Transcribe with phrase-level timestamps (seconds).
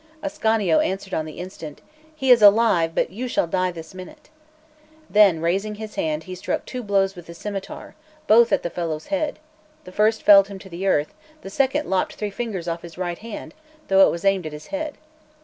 [0.23, 1.79] Ascanio answered on the instant:
[2.15, 4.29] "He is alive, but you shall die this minute."
[5.11, 7.93] Then, raising his hand, he struck two blows with the scimitar,
[8.25, 9.37] both at the fellow's head;
[9.83, 13.53] the first felled him to earth, the second lopped three fingers off his right hand,
[13.89, 14.95] though it was aimed at his head.